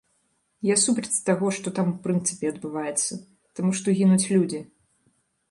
[0.67, 3.19] Я супраць таго, што там у прынцыпе адбываецца,
[3.61, 4.65] таму што гінуць людзі.